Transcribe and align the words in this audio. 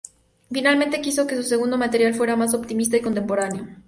Finalmente 0.51 0.99
quiso 0.99 1.27
que 1.27 1.35
su 1.35 1.43
segundo 1.43 1.77
material 1.77 2.15
fuera 2.15 2.35
más 2.35 2.55
optimista 2.55 2.97
y 2.97 3.01
contemporáneo. 3.01 3.67